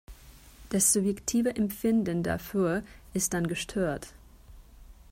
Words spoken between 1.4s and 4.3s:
Empfinden dafür ist dann gestört.